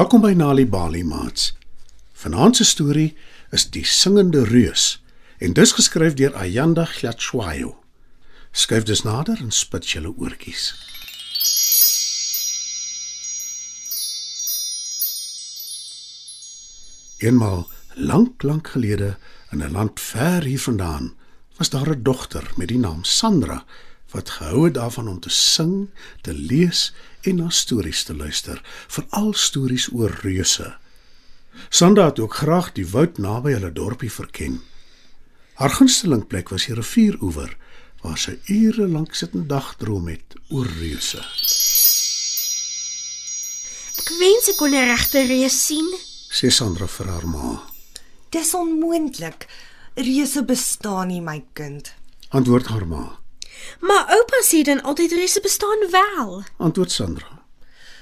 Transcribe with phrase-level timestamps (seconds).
[0.00, 1.50] Welkom by Nali Bali Mats.
[2.16, 3.16] Vanaand se storie
[3.52, 5.02] is Die Singende Reus
[5.44, 7.74] en dis geskryf deur Ayanda Glatshwayo.
[8.56, 10.70] Skryf dus nader en spit julle oortjies.
[17.20, 17.66] Eenmal
[18.00, 19.18] lank lank gelede
[19.52, 21.12] in 'n land ver hiervandaan
[21.58, 23.64] was daar 'n dogter met die naam Sandra
[24.12, 25.88] wat gehou het daarvan om te sing,
[26.22, 26.92] te lees
[27.22, 30.74] en na stories te luister, veral stories oor reuse.
[31.68, 34.60] Sandra het ook graag die woud naby hulle dorpie verken.
[35.60, 37.56] Haar gunsteling plek was die rivieroewer
[38.00, 41.20] waar sy ure lank sit en dagdroom het oor reuse.
[44.00, 45.88] Ek wens ek kon 'n regte reus sien.
[46.30, 47.62] Sê Sandra vir haar ma.
[48.30, 49.46] Dis onmoontlik.
[49.94, 51.92] Reuse bestaan nie, my kind.
[52.30, 53.19] Antwoord haar ma.
[53.80, 56.44] Maar oupa sê dan altyd reuse bestaan wel.
[56.56, 57.42] Antwoord Sandra.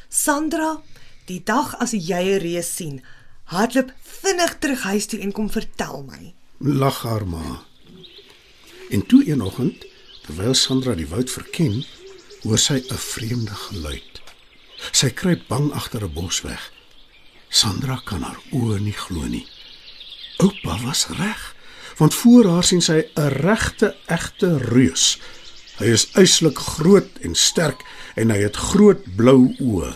[0.09, 0.81] Sandra,
[1.27, 3.05] die dag as jy 'n reus sien,
[3.45, 6.35] hardloop vinnig terug huis toe en kom vertel my.
[6.59, 7.63] Lag haar ma.
[8.91, 9.85] En toe een oggend,
[10.25, 11.85] terwyl Sandra die woud verken,
[12.43, 14.23] hoor sy 'n vreemde geluid.
[14.93, 16.73] Sy kruip bang agter 'n bos weg.
[17.49, 19.47] Sandra kan haar oë nie glo nie.
[20.39, 21.55] Oupa was reg,
[21.97, 25.19] want voor haar sien sy 'n regte egte reus.
[25.79, 27.85] Hy is uitslik groot en sterk
[28.19, 29.93] en hy het groot blou oë.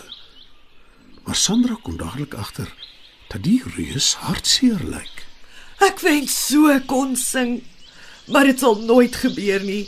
[1.27, 2.69] Maar Sandra kom dadelik agter
[3.27, 5.25] dat die reus hartseer lyk.
[5.83, 7.57] Ek wens so kon sing,
[8.31, 9.83] maar dit sal nooit gebeur nie.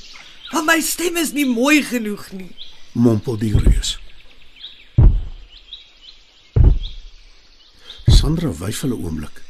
[0.52, 2.52] Want my stem is nie mooi genoeg nie.
[2.96, 3.96] mompel die reus.
[8.08, 9.42] Sandra wyfel 'n oomblik,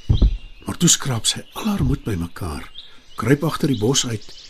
[0.65, 2.71] maar toe skraap sy al haar moed bymekaar,
[3.15, 4.44] kruip agter die bos uit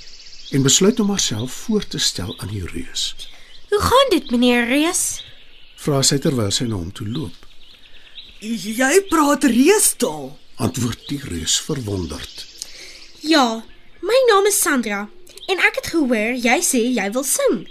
[0.52, 3.16] en besluit om haarself voor te stel aan die reus.
[3.70, 5.24] Hoe gaan dit, meneer Reus?
[5.76, 7.46] Vra sy terwyl sy na hom toe loop.
[8.40, 10.36] Jy praat reestaal.
[10.56, 12.46] Antwoord die reus verwonderd.
[13.20, 13.66] Ja,
[14.00, 15.02] my naam is Sandra
[15.52, 17.66] en ek het gehoor jy sê jy wil sing.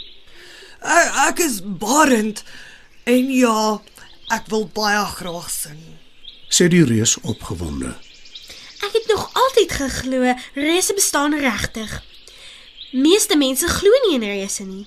[0.84, 2.42] Ek, ek is Barend
[3.08, 3.80] en ja,
[4.36, 5.80] ek wil baie graag sing.
[6.52, 7.94] Sê die reus opgewonde.
[8.84, 12.02] Ek het nog altyd geglo reuse bestaan regtig.
[12.94, 14.84] Meeste mense glo nie in reuse nie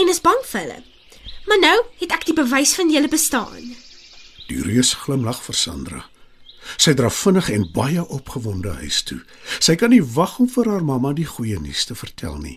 [0.00, 0.78] en is bang vir hulle.
[1.44, 3.74] Maar nou het ek die bewys van julle bestaan.
[4.48, 6.00] Die reus glimlag vir Sandra.
[6.80, 9.20] Sy draf vinnig en baie opgewonde huis toe.
[9.60, 12.56] Sy kan nie wag om vir haar mamma die goeie nuus te vertel nie.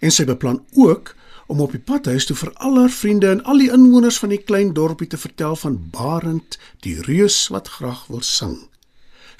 [0.00, 1.12] En sy beplan ook
[1.52, 4.32] om op die pad huis toe vir al haar vriende en al die inwoners van
[4.32, 8.62] die klein dorpie te vertel van Barend, die reus wat graag wil sing.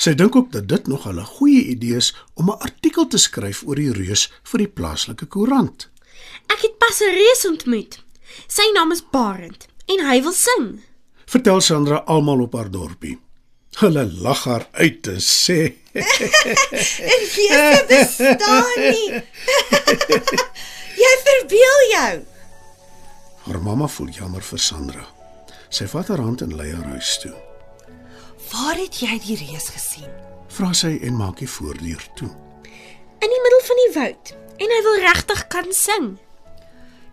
[0.00, 3.62] Sy dink ook dat dit nog 'n goeie idee is om 'n artikel te skryf
[3.66, 5.88] oor die reus vir die plaaslike koerant.
[6.46, 8.02] Ek het pas 'n reus ontmoet.
[8.46, 10.80] Sy naam is Barend en hy wil sing.
[11.26, 13.18] Vertel Sandra almal op haar dorpie.
[13.78, 19.22] Hulle lag haar uit en sê: Reuse bestaan nie.
[21.02, 22.24] jy verbeel jou.
[23.44, 25.06] Haar mamma voel jammer vir Sandra.
[25.68, 27.49] Sy vat haar hand en lei haar huis toe.
[28.48, 30.08] Waar het jy die reus gesien?
[30.50, 32.30] Vra sy en maak die voordeur toe.
[33.20, 36.08] In die middel van die woud en hy wil regtig kan sing.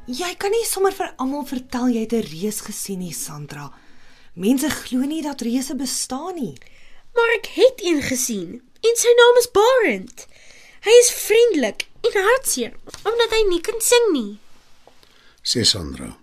[0.08, 3.72] Jy kan nie sommer vir almal vertel jy het 'n reus gesien nie, Sandra.
[4.34, 6.56] Mense glo nie dat reuse bestaan nie.
[7.16, 10.28] Maar ek het een gesien en sy naam is Barend.
[10.86, 12.74] Hy is vriendelik en hartseer
[13.04, 14.40] omdat hy nie kan sing nie.
[15.44, 16.18] Sê Sandra.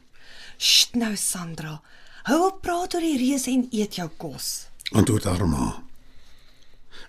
[0.57, 1.83] Sst nou, Sandra.
[2.25, 4.69] Hou op praat oor die reus en eet jou kos.
[4.93, 5.83] Antwoord haar ma.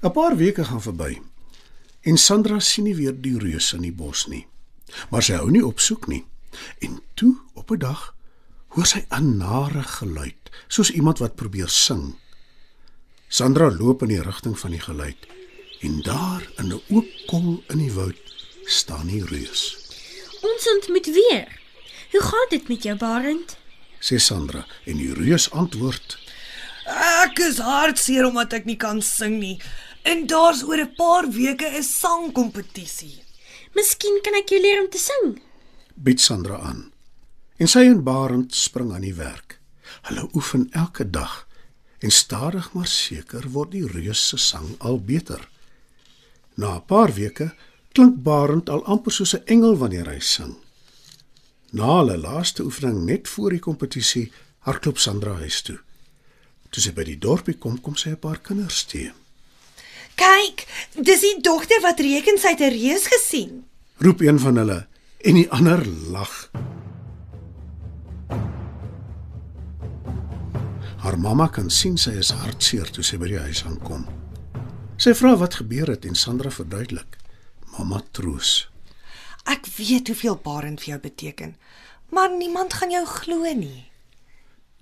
[0.01, 1.21] 'n Paar weke gaan verby
[2.01, 4.45] en Sandra sien nie weer die reus in die bos nie.
[5.09, 6.25] Maar sy hou nie op soek nie.
[6.79, 8.15] En toe op 'n dag
[8.67, 12.15] hoor sy 'n nare geluid, soos iemand wat probeer sing.
[13.27, 15.17] Sandra loop in die rigting van die geluid
[15.81, 18.21] en daar in 'n oop kol in die woud
[18.63, 19.77] staan die reus.
[20.41, 21.59] Ons ontmoet weer.
[22.11, 23.57] Hoe gaan dit met jou Barend?
[23.99, 26.17] Sê Sandra en die reus antwoord:
[26.85, 29.59] Ek is hartseer omdat ek nie kan sing nie.
[30.05, 33.23] En daar's oor 'n paar weke 'n sangkompetisie.
[33.73, 35.41] Miskien kan ek jou leer om te sing.
[35.95, 36.91] bied Sandra aan.
[37.57, 39.59] En sy en Barend spring aan die werk.
[40.01, 41.47] Hulle oefen elke dag
[41.99, 45.47] en stadig maar seker word die reus se sang al beter.
[46.55, 47.53] Na 'n paar weke
[47.91, 50.55] klink Barend al amper soos 'n engel wanneer hy sing.
[51.71, 55.79] Na hulle laaste oefening net voor die kompetisie hardloop Sandra huis toe.
[56.75, 59.13] Toe sy by die dorpie kom, kom sy 'n paar kinders te.
[60.19, 60.67] Kyk,
[60.99, 63.63] dis die dogter wat reken sy het 'n reus gesien.
[64.03, 64.87] Roep een van hulle
[65.23, 66.51] en die ander lag.
[70.99, 74.05] Haar mamma kan sien sy is hartseer toe sy by die huis aankom.
[74.97, 77.17] Sy vra wat gebeur het en Sandra verduidelik.
[77.77, 78.69] Mamma troos.
[79.45, 81.55] Ek weet hoeveel Barend vir jou beteken,
[82.09, 83.94] maar niemand gaan jou glo nie.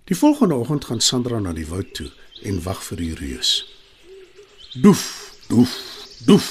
[0.03, 2.09] Die volgende oggend gaan Sandra na die woud toe
[2.43, 3.51] en wag vir die reus.
[4.73, 5.03] Doef,
[5.47, 5.73] doef,
[6.27, 6.49] doef.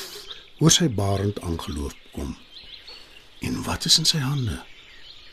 [0.59, 2.37] Hoor sy barend aangeloop kom.
[3.43, 4.63] En wat is in sy hande?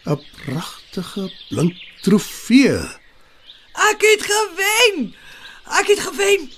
[0.05, 2.79] 'n Pragtige blink trofee.
[3.89, 5.13] Ek het gewen.
[5.79, 6.49] Ek het gewen.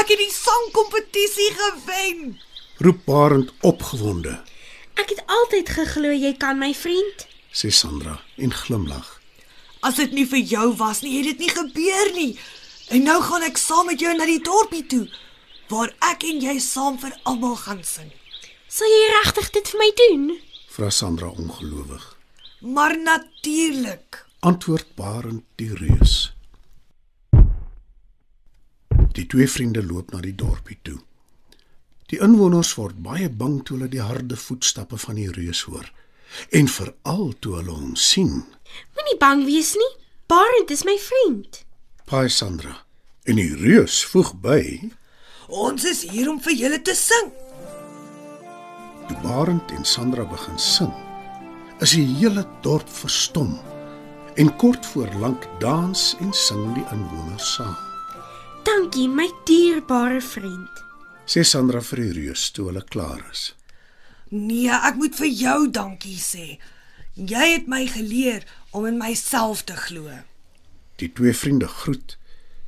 [0.00, 2.40] Ek het die sangkompetisie gewen.
[2.78, 4.42] Roep barend opgewonde,
[4.94, 7.26] Ek het altyd geglo jy kan my vriend.
[7.52, 9.19] sê Sandra en glimlag.
[9.80, 12.32] As dit nie vir jou was nie, het dit nie gebeur nie.
[12.92, 15.06] En nou gaan ek saam met jou na die dorpie toe
[15.70, 18.08] waar ek en jy saam vir almal gaan sing.
[18.66, 20.24] Sal jy regtig dit vir my doen?
[20.74, 22.02] Vra Sandra ongelowig.
[22.60, 24.24] Maar natuurlik.
[24.40, 26.32] Antwoord barend die reus.
[29.14, 30.98] Die twee vriende loop na die dorpie toe.
[32.10, 35.86] Die inwoners word baie bang toe hulle die harde voetstappe van die reus hoor
[36.50, 38.44] en veral toe hulle hom sien.
[38.94, 39.92] Moenie bang wees nie.
[40.30, 41.64] Barend is my vriend.
[42.06, 42.80] Paai Sandra
[43.28, 44.62] en die reus voeg by
[45.50, 47.32] Ons is hier om vir julle te sing.
[49.08, 50.92] Toe Barend en Sandra begin sing,
[51.82, 53.56] is die hele dorp verstom.
[54.38, 57.74] En kort voor lank dans en sing die inwoners saam.
[58.62, 60.84] Dankie, my dierbare vriend.
[61.26, 63.50] Sê Sandra vir die reus toe hulle klaar is.
[64.30, 66.60] Nee, ek moet vir jou dankie sê.
[67.18, 70.06] Jy het my geleer om in myself te glo.
[71.02, 72.14] Die twee vriende groet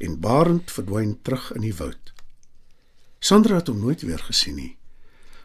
[0.03, 2.11] en Barend verdwyn terug in die woud.
[3.23, 4.75] Sandra het hom nooit weer gesien nie,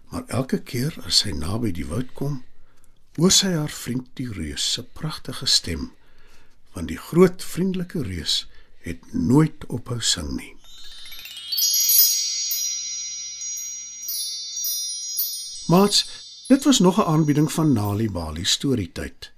[0.09, 2.41] maar elke keer as sy naby die woud kom,
[3.21, 5.91] hoor sy haar vriend die reus se pragtige stem,
[6.73, 8.47] want die groot vriendelike reus
[8.81, 10.56] het nooit ophou sing nie.
[15.67, 16.07] Mats,
[16.47, 19.31] dit was nog 'n aanbieding van Nali Bali storietyd.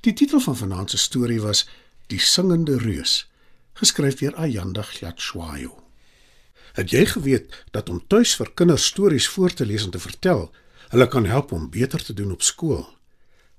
[0.00, 1.68] Die titel van vanaand se storie was
[2.06, 3.30] Die singende reus,
[3.72, 5.82] geskryf deur Ayanda Glatshwayo.
[6.72, 10.54] Het jy geweet dat om tuis vir kinders stories voor te lees en te vertel,
[10.88, 12.88] hulle kan help om beter te doen op skool?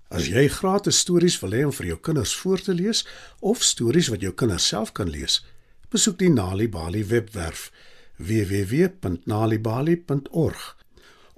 [0.08, 3.06] As jy gratis stories wil hê om vir jou kinders voor te lees
[3.40, 5.46] of stories wat jou kinders self kan lees,
[5.90, 7.72] besoek die Nali Bali webwerf
[8.16, 10.79] www.nalibali.org